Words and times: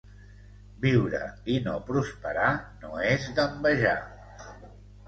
Viure 0.85 1.19
i 1.57 1.59
no 1.67 1.75
prosperar 1.91 2.49
no 2.87 2.99
és 3.13 3.31
d'envejar. 3.41 3.97